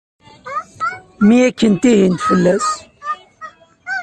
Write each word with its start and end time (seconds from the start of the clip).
Mi 1.25 1.37
akken 1.47 1.73
tihint 1.81 2.25
fell-as. 2.27 2.67